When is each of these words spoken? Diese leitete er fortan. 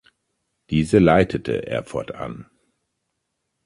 Diese 0.71 0.97
leitete 0.97 1.67
er 1.67 1.83
fortan. 1.83 2.49